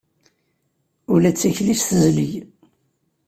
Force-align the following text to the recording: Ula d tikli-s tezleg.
Ula 1.13 1.29
d 1.33 1.35
tikli-s 1.35 1.81
tezleg. 1.87 2.31